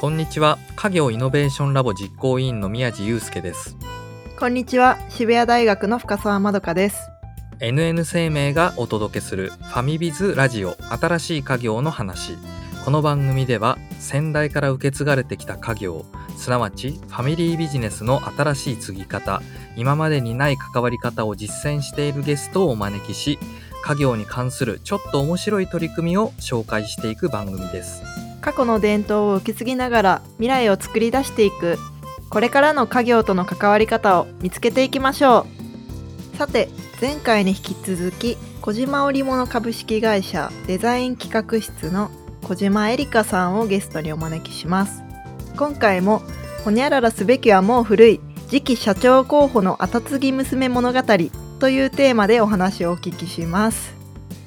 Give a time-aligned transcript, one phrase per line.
[0.00, 0.58] こんにちは。
[0.76, 3.76] 家業イノベーションラボ実行委員の宮地祐介です。
[4.38, 4.96] こんにちは。
[5.08, 7.10] 渋谷大学の深澤まどかです。
[7.58, 12.38] NN 生命がお届けするファミビズラジオ新しい家業の話。
[12.84, 16.06] この番組では先代から受け継がれてきた家業
[16.36, 19.42] すなわちファミリービジネスの新しい継ぎ方
[19.76, 23.38] 今までにない関わり方を実践しているゲストをお招きし
[23.82, 28.02] 家業に関するちょっと面白い取り組みを紹介していく番組です
[28.40, 31.78] 過去の伝統を受け継ぎながら未来を作り出していく
[32.30, 35.46] これからの家業との関わり方を見つけていきましょ
[36.34, 36.36] う。
[36.36, 36.68] さて
[37.00, 42.10] 前回に引き続き小島織物株式会社デザイン企画室の
[42.42, 45.02] 小島えりかさんをゲストにお招きします。
[45.56, 46.22] 今回も
[46.64, 51.02] ほにゃららすべきはもう古い次期社長候補の後継ぎ娘物語
[51.58, 53.94] というテーマでお話をお聞きします。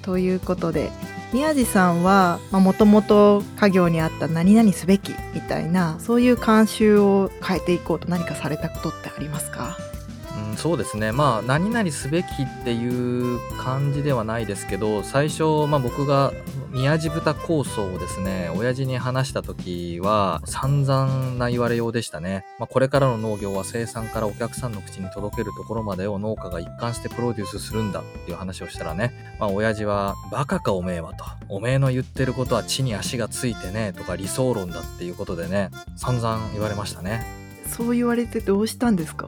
[0.02, 0.91] ということで
[1.34, 9.77] 宮地さんはもともと家業にあった何々すべきみたいなそういう慣習を変えていこうと何かされたことってありますか？
[10.57, 11.12] そうですね。
[11.12, 16.32] まあ何々すべきっていう感じではないですけど最初、まあ、僕が
[16.71, 37.26] 宮地豚構想をですね親父に話した時は散々な言われようでしたね、まあ、これからの農業は生産からお客さんの口に届けるところまでを農家が一貫してプロデュースするんだっていう話をしたらね、まあ、親父は「バカかおめえは」と「おめえの言ってることは地に足がついてね」とか理想論だっていうことでね散々言われましたね。
[37.68, 39.27] そう言われてどうしたんですか？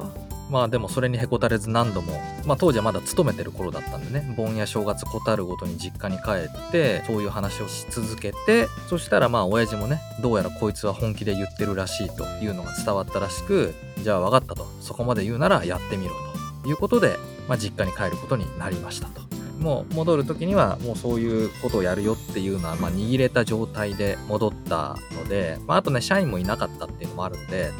[0.53, 13.73] まあでもそれにへこたれず何度も、まあ当時はまだ勤めてる頃だったんでね、盆や正月こたるごとに実家に帰って、そういう話をし続けて、そしたらまあ親父もね、どうやらこいつは本気で言ってるらしいというのが伝わったらしく、
[14.03, 16.13] じゃあ分かったと、そこまで言うならやってみろ
[16.61, 17.17] ということで、
[17.47, 19.23] まあ実家に帰ることになりましたと。
[19.59, 27.71] もう戻る時にはもうそういうことをやるよっていうのはま握れた状態で戻ったので、まあ、あとね社員もいなかったっていうのもあるんで、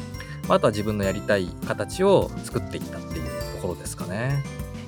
[0.48, 4.42] あ、とは自分のやりたい形を作っていったっていうところですかね。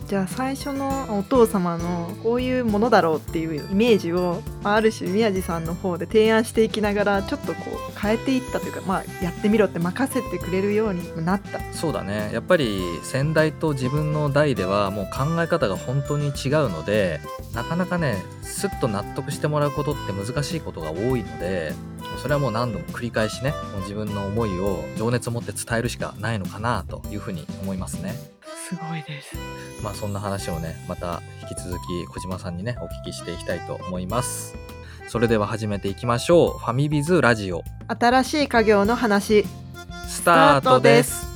[0.06, 16.32] じゃあ最初のお父様のこういうものだろうっていうイメージをある種宮地さんの方で提案していきながらちょっとこう変えていったというか、まあ、やってみろって任せてくれるようになったそうだねやっぱり先代と自分の代ではもう考え方が本当に違う
[16.70, 17.20] ので
[17.52, 21.72] なかなかねスッと納得してもらうことって難しいことが多いので
[22.22, 28.35] それはもう何度も繰り返しね自分の思いを情熱を持って伝えるしかないのかなというふうに思いますね。
[28.68, 29.36] すごいです
[29.80, 34.56] まあそんな話をねまた引き続き小島さんにねお聞きしていきたいと思います。
[35.06, 36.58] それでは始めていきましょう。
[36.58, 39.44] ファミビズラジオ新しい家業の話
[40.08, 41.28] スタートです。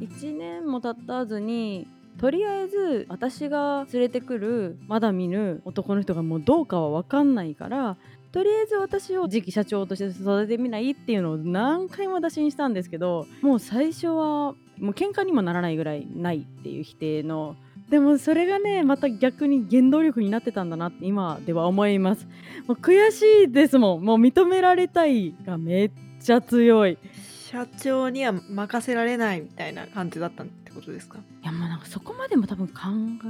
[0.00, 1.88] 1年も経たずに
[2.24, 7.98] とりあえず私が連れてくるまだ見ぬ男の人がもうどうかは分かんないから
[8.32, 17.56] とりあえず私を次期社長として育ててみないっていうのを何回も打診したんですけどもう最初はもう喧嘩にもならないぐらいないっていう否定の
[17.90, 22.26] でもそれがねまた逆に原動力になってたんだなって今では思います。
[22.66, 24.02] もう悔しいですもん。
[24.02, 25.90] もう認められたいがめっ
[26.22, 26.96] ちゃ強い。
[27.54, 31.18] 社長には任せられないみたいな感じだったってことですか？
[31.44, 32.74] いやもうなんかそこまでも多分考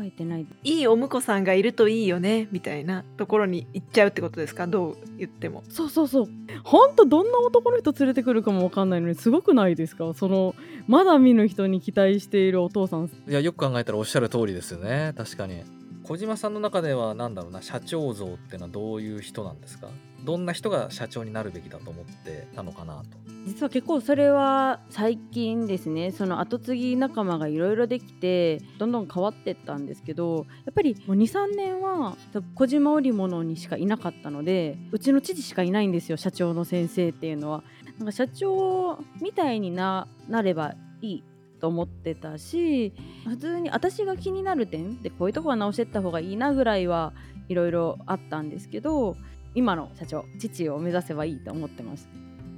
[0.02, 0.46] えてない。
[0.62, 4.66] いいお婿さんがいるといいよねみたいなところに行っちゃうってことですか？
[4.66, 5.62] どう言っても。
[5.68, 6.28] そうそうそう。
[6.62, 10.14] ほんとどんな男の人連れてくるかもわかんないのにすごくないですか？
[10.14, 10.54] その
[10.88, 13.04] まだ見ぬ人に期待しているお父さん。
[13.04, 15.12] いやよく考えたらおっしゃる通りですよね。
[15.18, 15.64] 確かに。
[16.02, 19.88] 小島さんの中では何だろうな社長像ってのはどういう人なんですか？
[20.24, 23.04] どんな人が社長になるべきだと思ってたのかなと
[23.46, 32.16] 実は結構それは最近ですねその後継ぎ仲間がいろいろできてどんどん変わってったんですけどやっぱり23年は
[32.54, 37.62] 小島織物にしかいなかったのでうちの父しかいないんですよ社長の先生っていうのは。
[37.98, 41.24] なんか社長みたいにななればいい
[41.60, 42.92] と思ってたし
[43.24, 47.12] 普通に私が気になる点でこういうとこは直してった方がいいなぐらいは
[47.48, 49.16] いろいろあったんですけど
[49.54, 52.08] 今の社長父を目指せばいいと思ってます。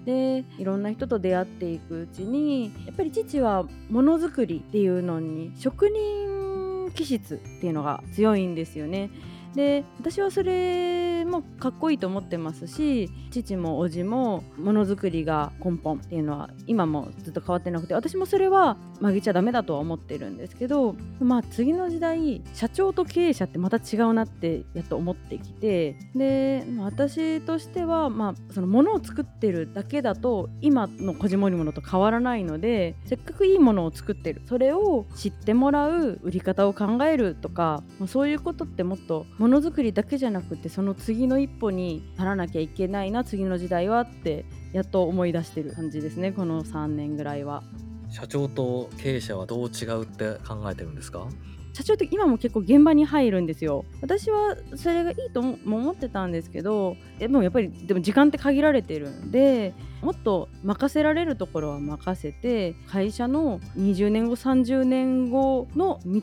[0.05, 9.11] でいろんな人と出会っていくうちにやっぱり父はものづくりっていうのに職人気質っていうのが強いんですよね。
[9.55, 34.43] で私はそれもかっこいいと思ってますし父も叔父もものづくりが根本っていうのは今もずっと変わってなくて私もそれは曲げちゃダメだとは思ってるんですけどまあ次の時代社長と経営者ってまた違うなってやっと思ってきてで、ま私としてはまあそのものを作ってるだけだと今のこじもりものと変わらないのでせっかくいいものを作ってる。
[34.47, 47.63] それを知ってもらう売り方を考えるとか、まあそういうことってもっともものづくりだけじゃなくてその次の一歩にならなきゃいけないな次の時代はってやっと思い出してる感じですねこの3年ぐらいは。
[48.11, 51.27] 社長と経営者はどう違うって考えてるんですか？
[51.73, 53.85] 社長って今も結構現場に入るんですよ。
[54.01, 66.23] 私はそれがいいとも思ってたんですけどでもやっぱりでも時間って限られてるんでもっと任せられるところは任せて会社の20年後30年後の道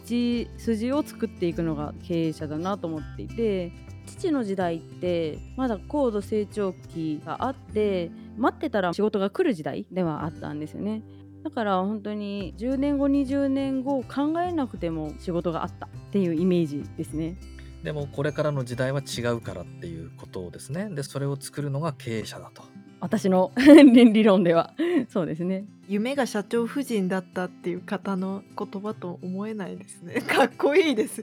[0.58, 3.72] 筋を作っていくのが経営者だなと思っていて
[4.08, 11.04] 父の時代ってまだ高度成長期があって待ってたら仕事が来る時代ではあったんですよね。
[11.44, 17.36] だから本当に10年後20年後考えなくても仕事があったっていうイメージですね。
[17.84, 20.90] でもこれからの時代は違うからっていうことですね。
[20.90, 22.64] でそれを作るのが経営者だと。
[23.02, 24.74] 私の 理論では。
[25.10, 25.66] そうですね。
[25.90, 30.22] 夢が社長夫人だったっていう方の言葉と思えないですね。
[30.22, 31.22] かっこいいです。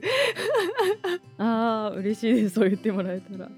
[1.39, 2.55] あー嬉しいです。
[2.55, 3.49] そう言ってもらえたら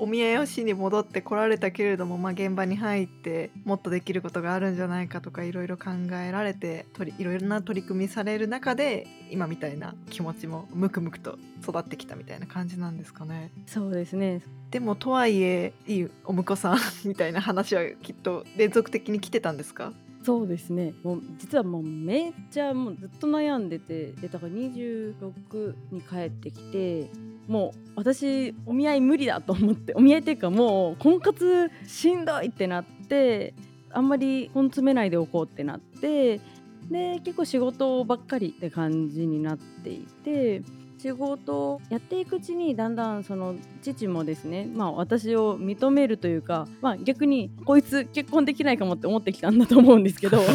[0.00, 5.90] お見合いをしに戻ってこられたけれども、まあ、現場に入ってもっとできることがあるんじゃないかとかいろいろ考
[6.26, 6.86] えられて
[7.18, 13.50] いろいろな取り組みされる中で今みたいな気持ちもムクムクと育ってきたみたいな感じなんですかね。
[13.66, 14.40] そうですね。
[14.70, 19.92] でもとはいえいいお婿さんみたいな話はきっと連続的に来てたんですか？
[20.22, 20.92] そうですね。
[21.02, 27.08] もう実はもうめっちゃもうずっと悩んでてでだから26に帰ってきて
[27.50, 33.54] もう私お見合い無理だと思ってお見合いっていうかもう婚活しんどいってなって
[33.90, 36.40] あんまり根詰めないでおこうってなって
[36.88, 40.62] で結構仕事ばっかりって感じになっていて
[40.98, 50.38] 仕事をやっていくうちにだんだんその父もですねまあ私を認めるというかまあ逆にこいつ結婚できないかもって思ってきたんだと思うんですけど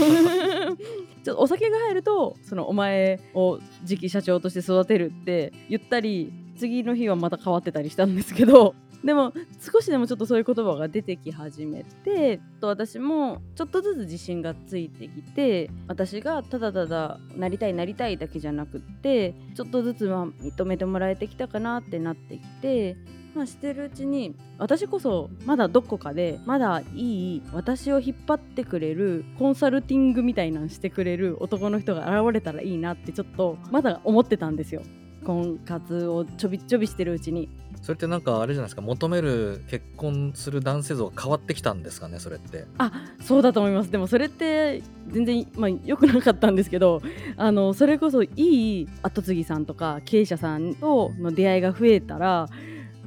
[1.26, 22.98] ちょっとお酒が入るとそのお前を次期社長として育てるって言ったり次の日はまた変わってたりしたんですけど でも少しでもちょっとそういう言葉が出てき始めてと私もちょっとずつ自信がついてきて私がただただなりたいなりたいだけじゃなくってちょっとずつまあ認めてもらえてきたかなってなってきて。
[23.36, 34.82] まあ、してるうちに私こそまだどこかでまだいい私を引っ張ってくれるコンサルティングみたいなんしてくれる男の人が現れたらいいなってちょっとまだ思ってたんですよ
[35.26, 37.50] 婚活をちょびちょびしてるうちに。
[37.82, 42.66] それってなんかあれじゃないですか求める結婚する男性像が変わってきたんですかねそれって。
[42.78, 42.92] あ
[43.22, 43.92] そうだと思います。
[43.92, 47.02] でもそれって全然まあ良くなかったんですけど
[47.38, 52.48] あのそれこそいい後継ぎさんとか経営者さんとの出会いが増えたら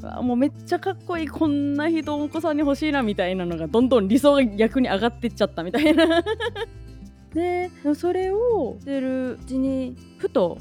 [0.02, 6.22] あもうめっちゃかっこいいこんな人お子さんに欲しいなみたいなのがどんどん理想が逆に上がってっちゃったみたいな。
[7.34, 10.56] でそれをしてるうちにふと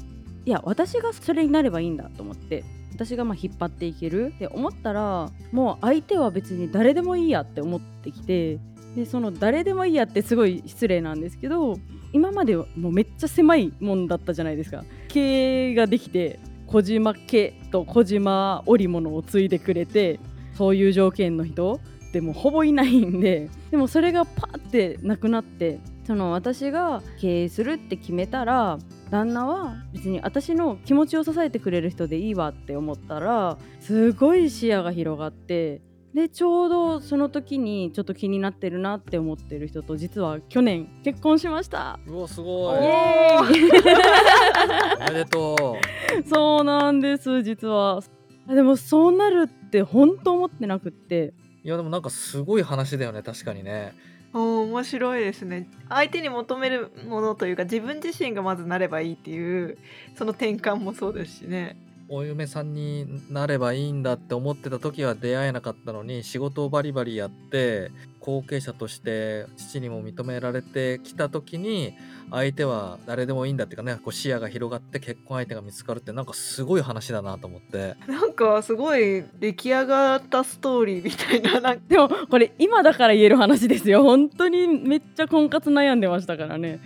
[0.48, 2.64] いや私がそれになればいいんだと思って
[2.94, 8.58] 私がまあ引っ張っていけるって思ったらもう相手は別に誰でもいいやって思ってきて
[8.96, 11.76] でその誰でもいいやってすごい失礼なんですけど
[12.14, 14.84] 今まではもうめっちゃ狭いもんだったじゃないですか。
[15.08, 20.18] 経営ができて小島家と小島織物を継いでくれて
[20.54, 21.78] そういう条件の人
[22.08, 28.78] ってもうほぼいないんででもそれがパーってなくなってその私が経営するって決めたら
[29.10, 35.80] 旦那は別に私の気持ちを支えてくれる人でいいわって思ったらすごい視野が広がって
[36.14, 42.00] でちょうどその時にちょっと気になってるなって思ってる人と実は去年結婚しました。
[42.06, 42.82] うわすごい。
[42.82, 45.08] イエーイ。
[45.10, 45.76] おめでと
[46.26, 48.00] そうなんです実は。
[48.48, 51.28] あでもそうなるって本当思ってなくって。
[51.28, 51.34] う
[51.64, 53.94] いやでもなんかすごい話だよね確かにね
[54.34, 55.68] お面白いですね。
[55.88, 59.78] 相手に求めるものというか自分自身がまずなればいいっていう
[60.16, 61.76] その転換もそうですしね。
[62.10, 67.90] お嫁さんになればいいんだって思ってた時は出会えなかったのに仕事をバリバリやって
[68.28, 71.94] 後継者として父にも認められてきた時に
[72.30, 77.96] 相手は誰でもいいんだっていうかねこう視野が広がって結婚相手が見つかるってなんかすごい話だなと思って。
[78.06, 84.02] なんかすごい出来上がったストーリーみたいな なでもこれ今だから言える話ですよ。
[84.02, 86.80] 本当にめっちゃ婚活悩んでましたからね。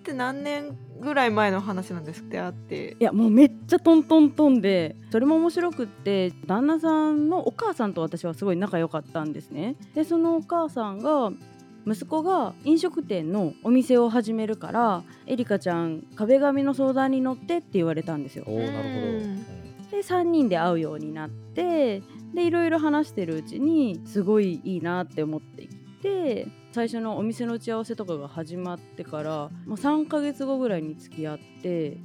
[0.00, 2.96] って何年ぐらい前の話なんですってあって。
[2.98, 9.76] いやもうめっちゃトントントンでそれも面白くって旦那さんのお母さんと私はすごい仲良かったんですね。
[9.94, 11.32] でそのお母さんが
[11.84, 18.44] 息子が飲食店のお店を始めるからエリカちゃん壁紙の相談に乗ってって言われたんですよ。
[18.46, 18.78] おおなるほ
[19.90, 22.02] ど、で3人で会うようになって
[22.34, 31.98] でいろいろ話してるうちにすごいいいなって思ってきて最初のお店の打ち合わせとかが始まってからもう3ヶ月後ぐらいに付き合って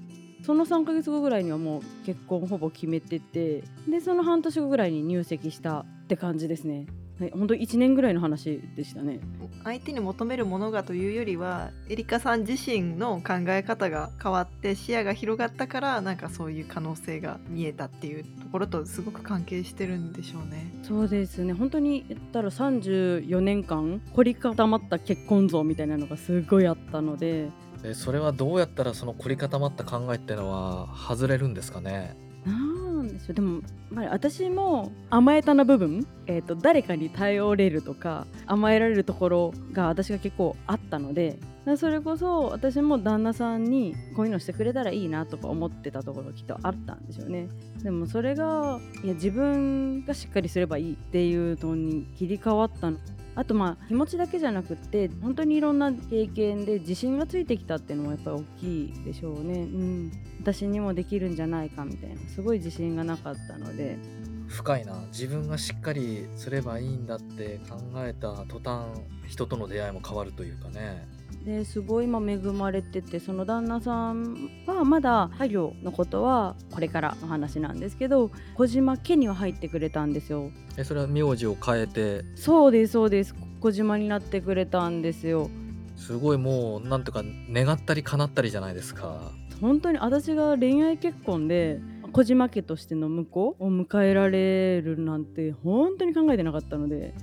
[0.45, 6.85] その3ヶ月後ぐらいにはもう結婚ほぼ決めててでその半年後ぐらいに入籍したって感じですね。
[7.19, 9.19] はい、本当1年ぐらいの話でしたね。
[9.63, 20.71] 相手に求めるものがというよりはエリカさん自身の考え方が変わって視野が広がったからなんかそういう可能性が見えたっていうところとすごく関係してるんでしょうね。
[20.83, 27.49] そうですね本当に言ったら34年間凝り固まった結婚像みたいなのがすごいあったので
[27.81, 32.15] でそれはどうやったらその凝り固まった考えってのは外れるんですかね？
[32.47, 33.33] なんでしょう。
[33.33, 33.61] でも、
[33.91, 41.37] まあ、私も甘えたな部分、えー、と誰かに頼れるとか甘えられるところが私が結構あったので
[41.75, 47.49] それこそ私も旦那さんにこういうのしてくれたらいいなとか思ってたところきっとあったんでしょうね。
[47.83, 52.97] でもそれがいや自分がしっかりすればいいっていうのに切り替わったの。
[53.37, 59.59] あとまあ気持ちだけじゃなくって本当にいろんな経験で自信がついてきたっていうのもやっぱり大きいでしょうね。
[59.59, 60.11] うん。
[60.41, 63.99] 私にもできるんじゃないかみたいなすごい自信がなかったので。
[64.47, 64.95] 深いな。
[65.11, 68.85] 自分がしっかりすればいいんだって考えた途端
[69.27, 71.07] 人との出会いも変わるというかね。
[71.47, 80.51] ですごい今恵まれててその旦那さんはまだ家業のことはこれからの話なんですけど小島家には入ってくれたんですよ。
[80.77, 82.25] えそれは名字を変えて？
[82.35, 83.33] そうですそうです。
[83.61, 85.49] 小島になってくれたんですよ。
[85.95, 89.31] すごいもうなんていうか願ったり叶ったりじゃないですか。
[89.61, 91.79] 本当に私が恋愛結婚で
[92.11, 97.13] 小島家としての婿を迎えられるなんて本当に考えてなかったので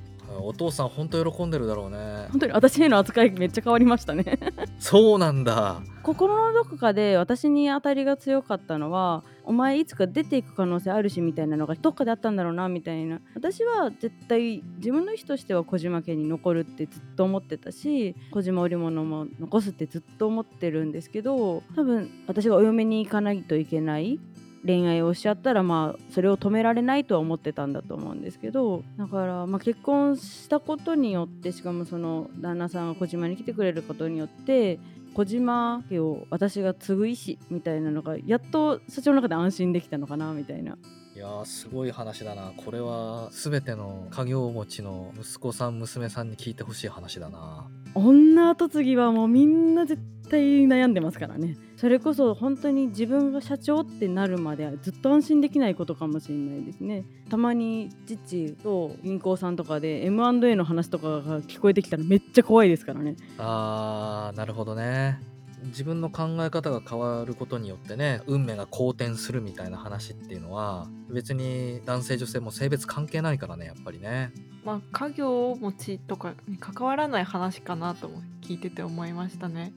[0.40, 2.26] お父さん本当喜んでるだろうね。
[2.30, 4.38] 本当に私への扱いめっちゃ変わりましたね。
[4.78, 5.82] そうなんだ。
[6.02, 13.20] 心のどこかで私に当たりが強かったのはお前いつか出ていく可能性あるしみたいなのがどっかであったんだろうなみたいな。
[13.34, 24.18] 私は絶対自分の意思としては小島家に残るってずっと思ってたし小島織物も残すってずっと思ってるんですけど多分私がお嫁に行かないといけない
[24.64, 34.78] 恋愛をしちゃったらまあそれを止められないとは思ってたんだと思うんですけどだからまあ結婚したことによってしかもその旦那さんが小島に来てくれることによって
[35.14, 40.76] 小島家を私が継ぐ意思みたいなのがやっと社長の中で安心できたのかなみたいな。
[41.14, 42.52] いやーすごい話だな。
[42.56, 47.68] これは全ての家業持ちの息子さん娘さんに聞いてほしい話だな。
[47.94, 51.56] 女後継ぎはもうみんな絶対悩んでますからね。
[51.76, 57.04] それこそ本当に自分が社長ってなるまではずっと安心できないことかもしれないですね。
[57.30, 63.14] たまに父と銀行さんとかで M&A の話とかが聞こえてきたらめっちゃ怖いですからね。
[63.38, 65.20] あーなるほどね
[65.66, 74.32] 自分の考え方が変わることによってね運命が好転するみたいな話っていうのは別に男性女性も性別関係ないからねやっぱりね。
[74.64, 79.72] まあ家業持ちとかに関わらない話かなとも聞いてて思いましたね。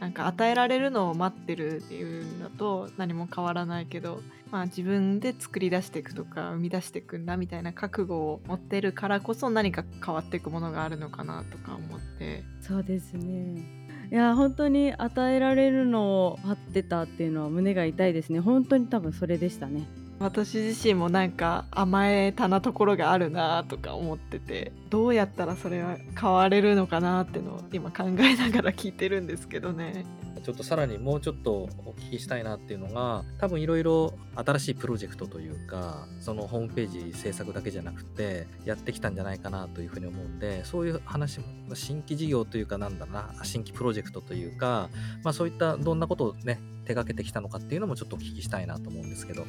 [0.00, 12.44] なんか与えられるのを待ってるっていうのと何も変わらないけど、まあ、自分で作り出していくとか生み出していくんだみたいな覚悟を持ってるからこそ何か変わっていくものがあるのかなとか思って。
[12.60, 19.86] そうですねいや本当に与えられるのを待ってたっていうのは胸が痛いですね本当に多分それでしたね
[20.20, 30.04] 私自身もなんか甘えたなところがあるなとか思っててどうやったらそれは変われるのかなっていうのを今考えながら聞いてるんですけどね。
[30.44, 31.52] ちょっとさらにもうちょっと
[31.86, 44.90] お聞きしたいなっていうのが多分いろいろ新しいプロジェクトというかそのホームページ制作だけじゃなくてやってきたんじゃないかなというふうに思うんでそういう話も新規事業というかなんだな新規プロジェクトというか、
[45.22, 49.44] まあ、そういったどんなことをね手がけてきたのかっていうのもちょっとお聞きしたいなと思うんですけど。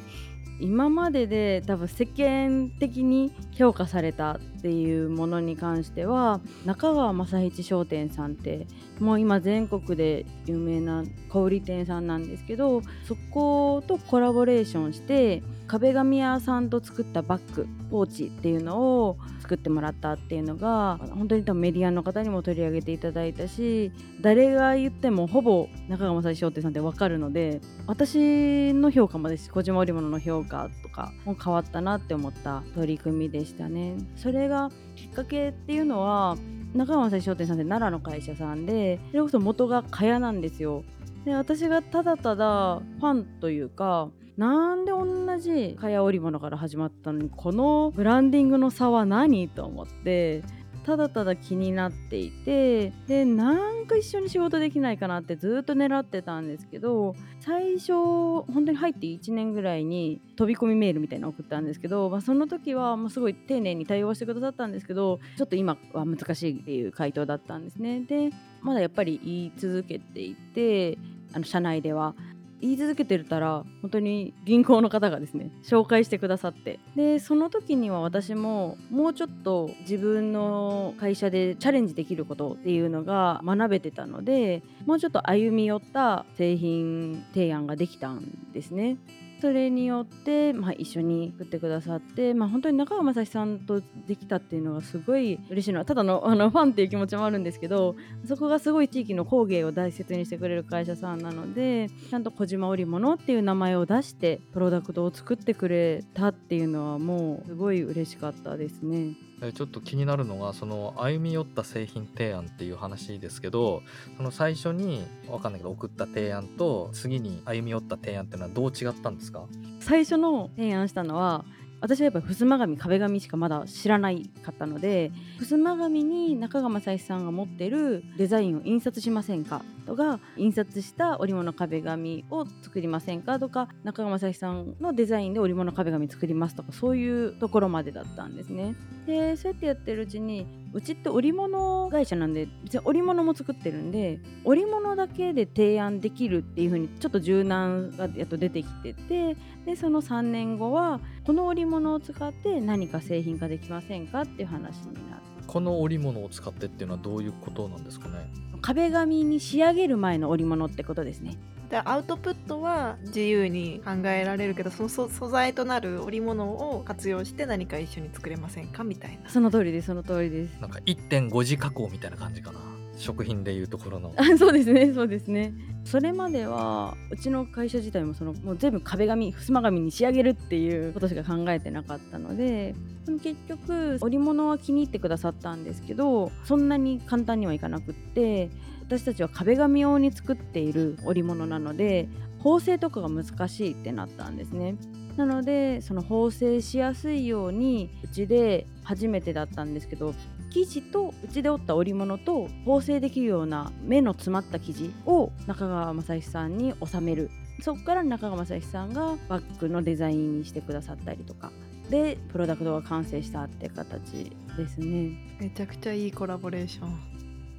[0.58, 8.66] 今までで多分世間的に評価されたっていうものに関しては中川正一商店さんって
[8.98, 33.96] もう今全国で有名な小売店さんなんですけどそことコラボレーションして壁紙屋さんと作ったバッグポーチっていうのを作ってもらったっていうのが本当に多分メディアの方にも取り上げていただいたし誰が言ってもほぼ中川正一商店さんって分かるので私の評価もですし小島織物の評価とかも変わったなって思った取り組みでしたね。
[34.16, 36.36] それがきっかけっていうのは
[36.74, 40.82] 中川正史商店さんって奈良の会社さんでそれこそ元が茅なんですよ
[41.24, 50.42] で私がただただファンというかなんで同じ茅織物から始まったのにこのブランディングの差は何と思って
[50.86, 68.02] ただただ気になっていてでなんか一緒に仕事できないかなってずっと狙ってたんですけど最初本当に入って1年ぐらいに飛び込みメールみたいなの送ったんですけど、まあ、その時はもうすごい丁寧に対応してくださったんですけどちょっと今は難しいっていう回答だったんですね。
[68.02, 68.30] で
[68.62, 70.98] まだやっぱり言い続けていて
[71.32, 72.14] あの社内では
[72.60, 88.96] 言い続けてるたら本当に銀行の方がですね紹介してくださってでその時には私ももうちょっと自分の会社でチャレンジできることっていうのが学べてたのでもうちょっと歩み寄った製品提案ができたんですね。
[89.40, 109.25] それによって、まあ、一緒に作ってくださって、まあ、本当に中川雅史さんとできたっていうのがすごい嬉しいのはただのあのファンっていう気持ちもあるんですけどそこがすごい地域の工芸を大切にしてくれる会社さんなのでちゃんと小島織物っていう名前を出してプロダクトを作ってくれたっていうのはもうすごい嬉しかったですね。
[109.42, 113.82] えちょっと気になるのがその歩み寄った製品提案っていう話ですけど
[114.16, 119.44] その最初に分かんないけど送った提案と次に歩み寄った提案っていうのはどう違ったんですか？
[119.80, 121.44] 最初の提案したのは
[121.80, 138.74] 私はやっぱり襖紙壁紙しかまだ知らないかったので襖紙に中川雅史さんが持ってるデザインを印刷しませんかとか印刷した織物壁紙を作りませんかとか中川雅史さんのデザインで織物壁紙作りますとかそういうところまでだったんですね。
[139.06, 158.28] でそうやってやってるうちにうちって織物会社なんで別に織物も作ってるんで織物だけで提案できるっていう風にちょっと柔軟がやっと出てきててでその3年後はこの織物を使って何か製品化できませんかっていう話になってこの織物を使ってっていうのはどういうことなんですかね？
[158.62, 161.36] 壁紙に仕上げる前の織物ってことですね。
[161.68, 169.28] でアウトプットは自由に考えられるけどその素素材となる織物を活用して何か一緒に作れませんかみたいな。
[169.28, 170.60] その通りですその通りです。
[170.60, 172.60] なんか1.5次加工みたいな感じかな
[172.96, 174.14] 食品でいうところの。
[174.38, 174.92] そうですね。
[174.92, 175.52] そうですね。
[175.84, 182.74] それまではうちの会社自体もそのもう全部壁紙襖紙に仕上げるっていうことしか考えてなかったので
[183.04, 188.50] でも結局織物は気に入ってくださったんですけどそんなに簡単にはいかなくって
[188.82, 192.08] 私たちは壁紙用に作っている織物なので
[192.40, 194.76] 縫製とかが難しいってなったんですね。
[195.16, 200.14] なのでその縫製しやすいようにうちで初めてだったんですけど
[200.50, 207.30] 生地とうちで織った織物と縫製できるような目の詰まった生地を中川雅史さんに収める。
[207.62, 211.50] そこから中川雅史さんがバッグのデザインにしてくださったりとか。
[211.90, 215.12] でプロダクトが完成したって形ですね。
[215.38, 217.15] めちゃくちゃいいコラボレーション。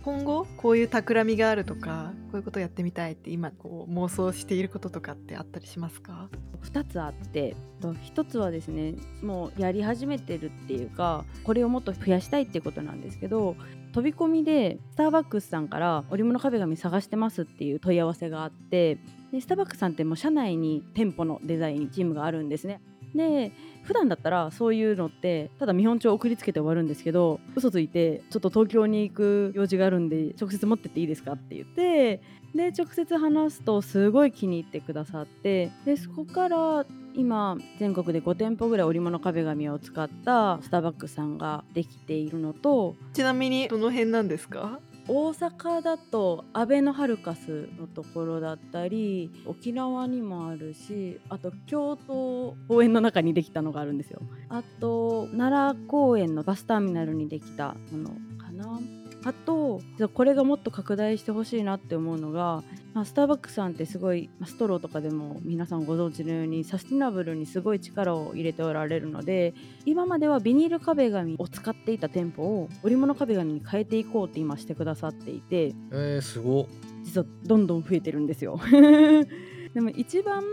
[0.08, 6.30] 今後こういう企みがあるとかこういうことやってみたいって今こう妄想していることとかってあったりしますか
[6.64, 13.58] ？2つあって1つはですねもうやり始めてるっていうかこれをもっと増やしたいっていうことなんですけど
[13.92, 19.00] 飛び込みでスターバックスさんから織物壁紙探してますっていう問い合わせがあって
[19.34, 22.80] でスターバックスさんってもう社内に店舗のデザインチームがあるんですね。
[23.16, 23.52] で
[23.84, 32.22] 普段だったらそういうのってただ見本帳送りつけて終わるんですけど嘘ついてちょっと東京に行く用事があるんで直接持ってっていいですかって言って
[32.54, 44.80] で直接話すとすごい気に入ってくださってでそこから今全国で5店舗ぐらい織物壁紙を使ったスターバックさんができているのとちなみにどの辺なんですか？
[45.10, 54.22] 大阪だとアベノハルカスのところだったり沖縄にもあるしあと京都公園の中にできたのがあるんですよ。
[54.50, 58.80] あと奈良公園のバスターミナルにできたものかな。
[59.24, 59.82] あと
[60.14, 69.54] これがもっと拡大してほしいなって思うのが、まあ、スターバックスさんってすごいまあストローとかでも皆さんご存知のようにサスティナブルにすごい力を入れておられるので
[69.86, 76.66] 今まではビニール壁紙を使っていた店舗を織物壁紙に変えていこうって今してくださっていてえー、すごっ
[77.04, 78.60] 実はどんどん増えてるんですよ。
[79.74, 80.44] でも一番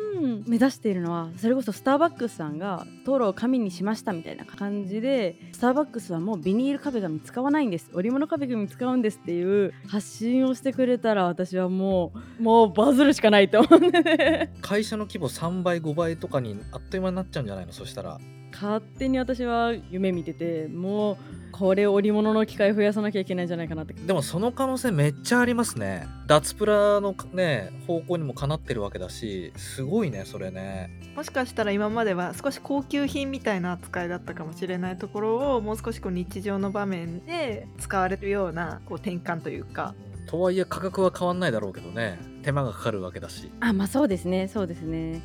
[0.46, 7.90] 目指しているのはそれこそスターバックスさんが灯籠を紙にしましたみたいな感じでスターバックスはもうビニール壁紙使わないんです。
[7.94, 17.72] 織物壁紙使うんですっていう発信をしてくれたら私はもうもうバズるしかないと思うんで会社の規模3倍5倍とかにあっという間になっちゃうんじゃないの？
[17.72, 18.18] そしたら。
[18.54, 21.16] 勝手に私は夢見ててもう
[21.50, 23.94] これ織物の機会増やさなきゃいけないんじゃないかなって。
[23.94, 26.06] でもその可能性めっちゃありますね。
[26.26, 30.90] 脱プラのね方向にもかなってるわけだしすごいねそれね。
[31.14, 39.94] もしかしたら今までは少し高級品みたいな扱いだったかもしれないところをもう少しこう日常の場面で使われるようなこう転換というか。
[40.26, 42.18] とはいえ価格は変わんないだろうけどね。
[42.42, 43.52] 手間がかかるわけだし。
[43.60, 45.22] あまあそうですねそうですね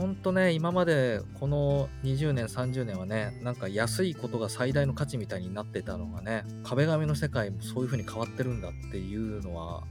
[0.00, 9.82] ほんとね今までこの20年30年はねなんか安いことが最大の価値みたいになってたのがね壁紙の世界もそういう風に変わってるんだっていうのは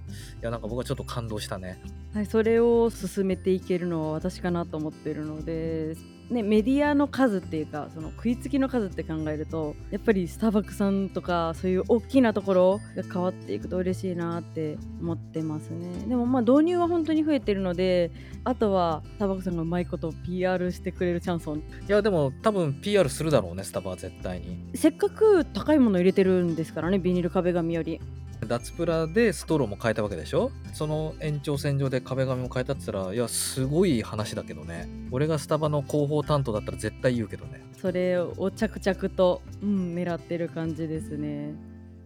[0.42, 1.80] いやなんか僕はちょっと感動したね。
[2.14, 5.96] はい、それを進めていけるのは私かなと思ってるので、
[6.30, 16.06] ね、メディアの数っていうかその食いつきの数って考えるとやっぱりスターバックさんとかそういう大きなところが変わっていくと嬉しいなって思ってますね。
[16.08, 18.12] でもまあ導入は本当に増えてるので
[18.44, 24.70] あとはスターバックさんがうまいこと PR してくれるチャンスをいやでも多分 PR するだろうねスタバは絶対に。
[24.76, 28.00] せっかく高いもの入れてるんですからねビニール壁紙より
[28.48, 30.52] 脱プラでストローも変えたわけでしょ？
[30.74, 34.88] その延長線上で壁紙も変えたって言ったらいやすごい話だけどね。
[35.12, 37.62] 俺がスタバの広報担当だったら絶対言うけどね。
[37.80, 41.54] それを着々と、うん、狙ってる感じですね。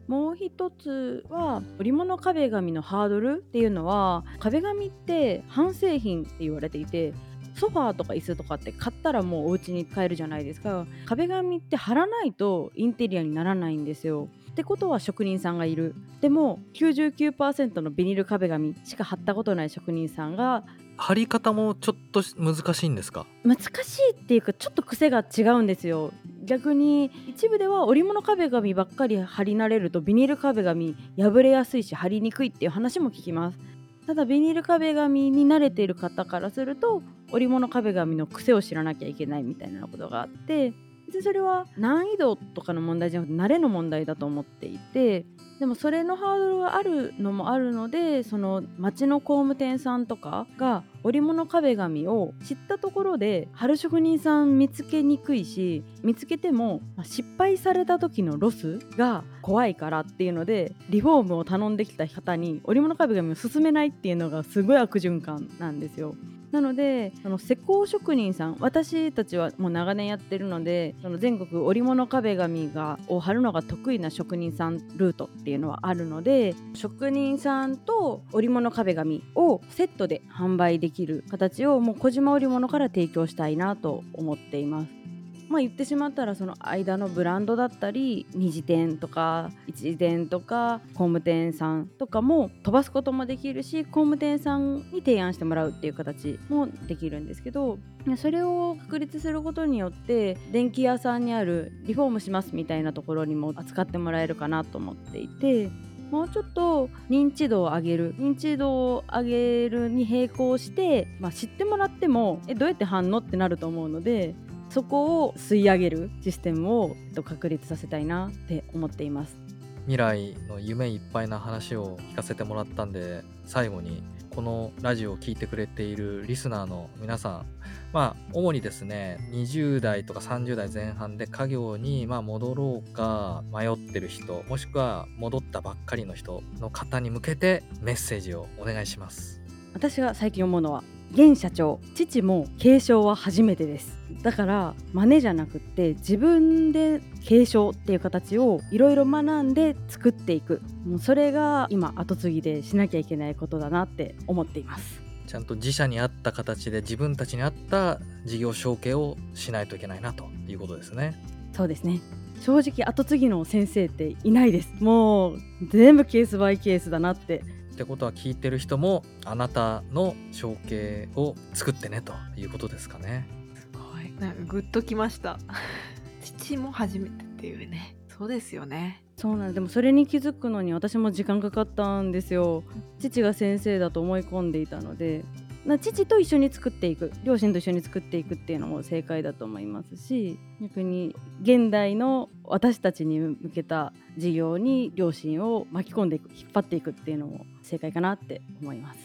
[0.08, 7.14] もう一つは織物壁紙のハードルっていうのは壁紙って半製品って言われていて
[7.56, 10.86] ソファーとか椅子とかって買ったらもうお家に買えるじゃないですか。
[11.06, 14.28] 壁紙って貼らないとインテリアにならないんですよ。
[14.54, 15.96] ってことは職人さんがいる。
[16.22, 20.64] でも99%のビニール壁紙しか貼ったことない職人さんが
[20.96, 23.26] 貼り方もちょっと難しいんですか？
[23.44, 23.66] 難し
[24.00, 26.14] いっていうかちょっと癖が違うんですよ。
[26.44, 33.60] 逆に一部では織物壁紙ばっかり貼り慣れるとビニール壁紙破れやすいし貼りにくいっていう話も聞きます。
[34.06, 40.74] ただビニール壁紙に慣れている方からすると織物壁紙の癖を知らなきゃいけないみたいなことがあって
[41.08, 45.26] 別にそれは難易度とかの問題じゃなくて慣れの問題だと思っていて
[45.60, 66.16] でもそれのハードルがあるのもあるのでその町の工務店さんとかが織物壁紙を知ったところで貼る職人さん見つけにくいし見つけても失敗された時のロスが怖いからっていうのでリフォームを頼んできた方に織物壁紙を勧めないっていうのがすごい悪循環なんですよ。
[66.54, 85.13] なのでその施工職人さん私たちはもう長年やってるのでその全国織物壁紙がを貼るのが得意な職人さんルートっていうのはあるので職人さんと織物壁紙をセットで販売できる形をもう小島織物から提供したいなと思っています。
[85.50, 97.78] まあ言ってしまったらその間のブランドだったり二次店とか一次店とか工務店さんとかも飛ばすこともできるし工務店さんに提案してもらうっていう形もできるんですけど
[98.18, 105.70] それを確立することによって電気屋さんにあるリフォームしますみたいなところにも扱ってもらえるかなと思っていて
[106.14, 114.36] もうちょっと認知度を上げる認知度を上げるに並行して、まあ、知ってもらってもえどうやって反応ってなると思うので
[114.74, 119.38] そこを吸い上げるシステムをえっと確立させたいなって思っています。
[119.84, 124.02] 未来の夢いっぱいな話を聞かせてもらったんで最後に
[124.34, 127.46] このラジオを聴いてくれているリスナーの皆さん
[127.92, 139.42] まあ主にですね20代とか30代前半で家業にまあ戻ろうか迷ってる人もしくは戻ったばっかりの人の方に向けてメッセージをお願いします
[139.74, 140.84] 私が最近思うのは
[141.14, 143.96] 現社長父も継承は初めてです。
[144.24, 150.62] だから真似じゃなくって自分で継承っていう形をいろいろ学んで作っていく。
[150.88, 155.02] もうそれが今後継ぎでしなきゃいけないことだなって思っています。
[155.28, 161.14] ちゃんと自社に合った形で自分たちに合った事業承継をしないといけないなということですね。
[161.54, 162.02] そうですね。
[162.42, 164.74] 正直後継ぎの先生っていないです。
[164.80, 173.28] もう全部ケースバイケースだなってってことは聞いてる人もあなたの承継を作ってねということですかね。
[173.56, 174.14] すごい。
[174.20, 175.40] なんかグッときました。
[176.22, 177.96] 父も初めてっていうね。
[178.18, 179.04] そうですよね。
[179.18, 179.56] そうなんです。
[179.56, 182.64] でもそれに気づくのに私も時間かかったんですよ。
[183.00, 185.26] 父が先生だと思い込んでいたので
[185.66, 199.00] な父と一緒に作っていく両親と一緒に作っていくっていうのも正解だと思いますし逆に現代の私たちに向けた事業に両親を巻き込んでいく引っ張っていくっていうのも正解かなって思います。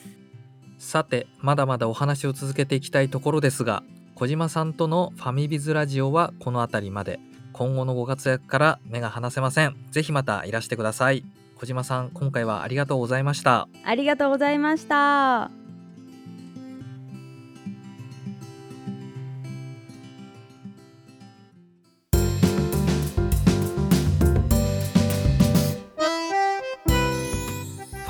[0.78, 3.82] さてまだまだお話を続けていきたいところですが
[4.14, 7.20] 小島さんとのファミビズラジオはこの辺りまで。
[7.58, 9.74] 今後のご活躍から目が離せません。
[9.90, 11.24] ぜひまたいらしてください。
[11.56, 13.68] 小島さん今回はありがとうございました。
[13.84, 15.57] ありがとうございました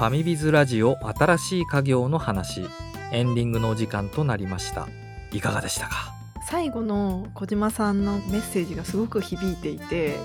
[0.08, 2.66] ファミビズラジオ新しい家業の話
[3.12, 4.88] エンディングのお時間となりました
[5.32, 6.14] いかがでしたか？
[6.48, 10.16] 最後の小島さんのメッセージがすごく響いていて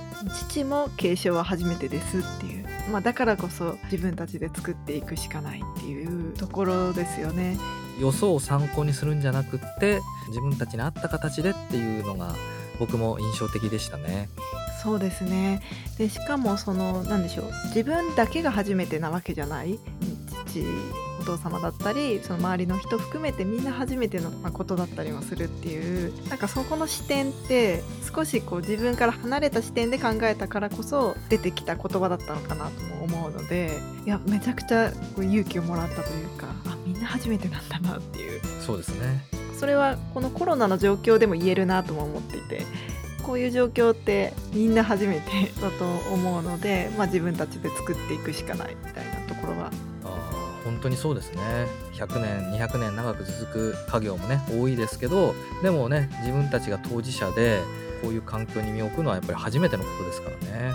[0.48, 7.58] 父も継承は初めてですっていう、まあ、だからこそ自分たちで作っていくしかないっていうところですよね。
[8.00, 12.34] 予想を参考にするんじゃなくって自分たちに合った形でっていうのが
[12.80, 14.30] 僕も印象的でしたね。
[14.84, 15.62] そうですね。
[15.98, 17.46] でしかもその何でしょう。
[17.68, 19.80] 自分だけが初めてなわけじゃない。
[20.46, 20.66] 父
[21.22, 26.28] お父様だったりその周りの人含めてみんな初めてのことだったりもするっていう。
[26.28, 27.82] なんかそこの視点って
[28.14, 33.80] 少しこう自分から離れた視点で考えたからこそ出てきた言葉だったのかなとも思うので。
[34.06, 38.42] いやめちゃくちゃこう勇気をもらったというかあみんな初めてなんだなっていう。
[38.60, 39.24] そうですね。
[39.58, 42.66] それはこのコロナの状況でも言えるなとも思っていて
[43.24, 49.72] こういう状況ってみんな初めてだと思うので、まあ、自分たちで作っていくしかないみたいなところは
[50.64, 51.42] 本当にそうですね
[51.94, 57.62] 100年200年長く続く家業もね多いですけどでもね自分たちが当事者で
[58.02, 60.74] こういう環境に身を置くのはやっぱり初めてのことですからね。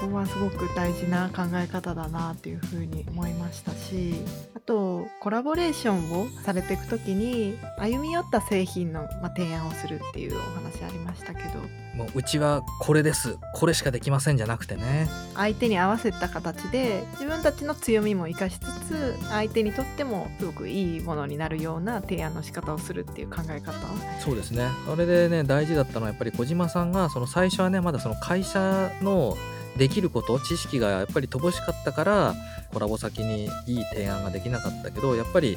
[0.00, 4.14] ここはすごく大事な考え方だなっていうふうに思いましたし
[4.54, 11.88] あとコラボレーションをされていく時に歩み寄った製品の、まあ、提案をするっていうお話ありましたけど。
[11.98, 13.38] もううちはこれです。
[13.54, 15.08] これしかできませんじゃなくてね。
[15.34, 23.72] 相手に合わせた形で自分たちの強みも生かしつつ相手にとってもすごくいいものになるような提案の仕方をするっていう考え方。
[24.20, 24.68] そうですね。
[24.86, 29.36] それでね大事だったのはやっぱり小島さんがその最初はねまだその会社の
[29.78, 32.34] できること知識がやっぱり乏しかったから
[32.72, 35.56] コラボ先にいい提案ができなかったけどやっぱり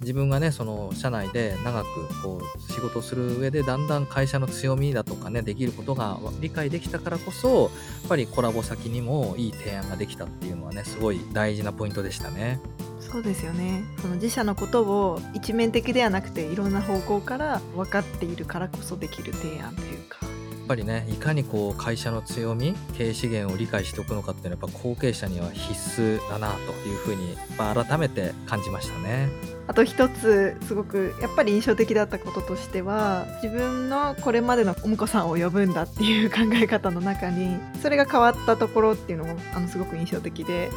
[0.00, 1.86] 自分がねその社内で長く
[2.22, 7.70] こう仕事する上でだんだん会社の強みだとかねできることが理解できたからこそやっ
[8.08, 12.60] ぱりコラボ先にもいい提案ができたっていうのはねすごい大事なポイントでしたね。
[13.00, 20.25] そうですよねその自社のことを一面的ではなくていろんな方向から分かっているからこそできる提案というか
[20.66, 29.28] ぱりねいかにこう会社の強み経営資源を理解しておくのかっていうのはやっぱ後継者には必須だなというふうに、まあ、改めて感じましたね。
[29.68, 40.70] あと一つすごくやっぱり印象的だったこととしては自分のこれまでのお婿さんを呼ぶんだっていう考え方の中にそれが変わったところっていうのもあのすごく印象的で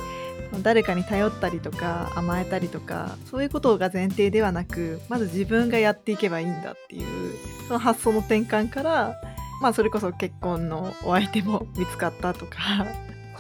[0.64, 7.36] 誰かに頼ったりとか甘えたりとかそういうことが前提ではなくまず自分がやっていけばいいんだっていう
[7.68, 9.22] その発想の転換から
[9.62, 12.88] まあそれこそ結婚のお相手も見つかったとか。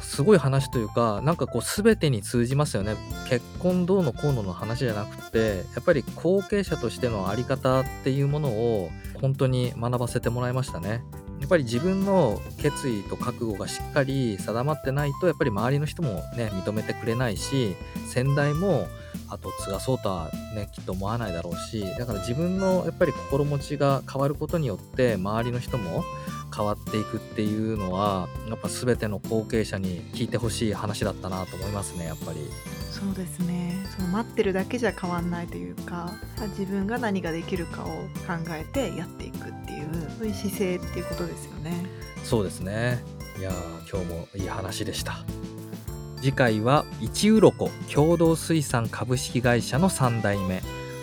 [0.01, 2.95] すごい話というかなんかこう全てに通じますよね。
[3.29, 8.89] 結婚どうのこうのの話じゃなくてやっぱり後継者としての在り方っていうものを
[9.21, 11.03] 本当に学ばせてもらいましたね。
[11.39, 17.75] やっぱり自分の決意と覚悟がしっかり定まってないとやっぱり周りの人もね認めてくれないし
[18.07, 18.87] 先代も
[19.29, 26.03] 後継がそうとはねきっと思わないだろうしだから自分のやっぱり心持ちが変わることによって周りの人も
[26.55, 32.39] 変わっていくっていうのはやっぱ全ての後継者に聞いてほしい話だったなと思いますねやっぱり。
[32.91, 36.11] そうですねその待ってるだけじゃ変わんないというか
[36.49, 37.93] 自分が何ができるかを考
[38.49, 41.85] えてやっていくっていうそういう姿勢っていうことですよね。
[42.25, 43.01] そうですね
[43.39, 43.51] いや
[43.89, 45.23] 今日もいい話でした。
[46.21, 50.61] 次回は一うろこ共同水産株式会社の3代目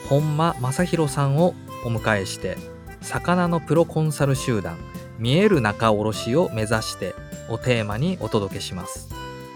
[0.09, 2.57] 本間正弘さんをお迎えして
[3.01, 4.77] 魚のプロコンサル集団
[5.19, 7.15] 見える仲卸を目指して
[7.49, 9.09] をテーマにお届けします。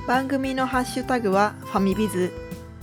[0.07, 2.33] 番組のハッシュタグはファミビズ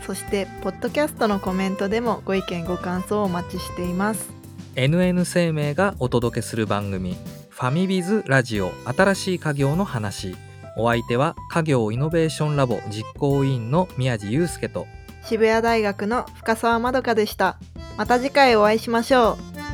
[0.05, 4.29] そしてポッドキャストのコメントでもご意見ご感想をお待ちしています。
[4.75, 7.17] NN 生命がお届けする番組
[7.49, 10.35] ファミビズラジオ新しい家業の話
[10.77, 14.85] お相手は家業イノベーションラボ実行委員の宮地祐介と
[15.23, 17.57] 渋谷大学の深澤まどかでした。
[17.97, 19.66] また次回お会いしましょう。